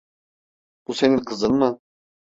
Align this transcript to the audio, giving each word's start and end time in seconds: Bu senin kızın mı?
Bu 0.87 0.93
senin 0.93 1.17
kızın 1.17 1.53
mı? 1.53 1.79